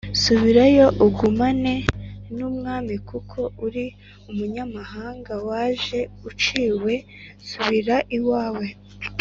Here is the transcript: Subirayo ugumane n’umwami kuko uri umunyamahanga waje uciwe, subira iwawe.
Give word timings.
Subirayo 0.23 0.85
ugumane 1.05 1.73
n’umwami 2.37 2.93
kuko 3.09 3.39
uri 3.65 3.85
umunyamahanga 4.31 5.33
waje 5.47 5.99
uciwe, 6.29 6.93
subira 7.49 7.97
iwawe. 8.17 8.65